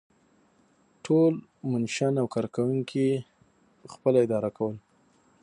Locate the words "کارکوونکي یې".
2.35-3.17